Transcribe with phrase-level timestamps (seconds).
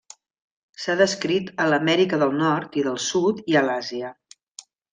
[0.85, 4.13] S'ha descrit a l'Amèrica del Nord i del Sud i a l'Àsia.